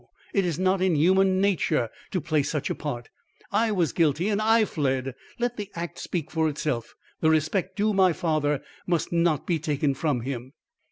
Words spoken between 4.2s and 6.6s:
and I fled. Let the act speak for